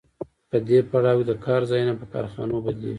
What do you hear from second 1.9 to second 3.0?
په کارخانو بدلېږي